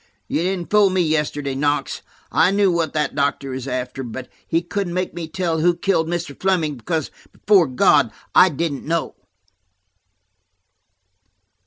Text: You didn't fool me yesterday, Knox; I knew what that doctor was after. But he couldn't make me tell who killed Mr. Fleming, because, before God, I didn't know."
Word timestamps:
You 0.27 0.39
didn't 0.41 0.71
fool 0.71 0.89
me 0.89 1.01
yesterday, 1.01 1.53
Knox; 1.53 2.01
I 2.31 2.49
knew 2.49 2.71
what 2.71 2.93
that 2.93 3.13
doctor 3.13 3.51
was 3.51 3.67
after. 3.67 4.01
But 4.01 4.29
he 4.47 4.63
couldn't 4.63 4.95
make 4.95 5.13
me 5.13 5.27
tell 5.27 5.59
who 5.59 5.75
killed 5.77 6.07
Mr. 6.07 6.35
Fleming, 6.41 6.75
because, 6.75 7.11
before 7.31 7.67
God, 7.67 8.11
I 8.33 8.49
didn't 8.49 8.83
know." 8.83 9.13